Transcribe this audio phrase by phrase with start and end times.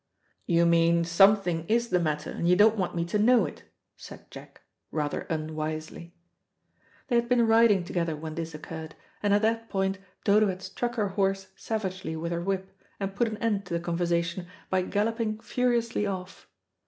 [0.47, 3.65] "You mean something is the matter, and you don't want me to know it,"
[3.95, 6.15] said Jack, rather unwisely.
[7.07, 10.95] They had been riding together when this occurred, and at that point Dodo had struck
[10.95, 15.39] her horse savagely with her whip, and put an end to the conversation by galloping
[15.39, 16.49] furiously off.